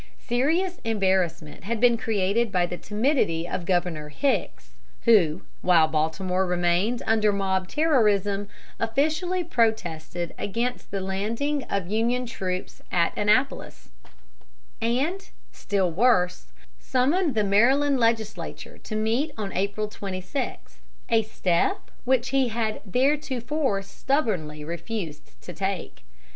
[0.25, 4.71] Serious embarrassment had been created by the timidity of Governor Hicks,
[5.03, 8.47] who, while Baltimore remained under mob terrorism,
[8.79, 13.89] officially protested against the landing of Union troops at Annapolis;
[14.81, 16.47] and, still worse,
[16.79, 20.79] summoned the Maryland legislature to meet on April 26
[21.09, 26.01] a step which he had theretofore stubbornly refused to take.